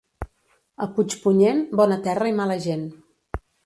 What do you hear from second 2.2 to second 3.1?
i mala gent.